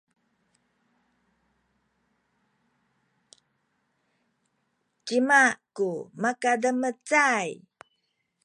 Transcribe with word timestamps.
cima 5.05 5.41
ku 5.75 5.89
makademecay? 6.21 7.47